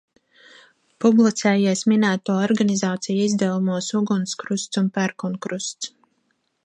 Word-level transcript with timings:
Publicējies 1.03 1.83
minēto 1.91 2.37
organizāciju 2.45 3.27
izdevumos 3.27 3.91
Ugunskrusts 4.01 4.83
un 4.83 4.89
Pērkonkrusts. 4.97 5.93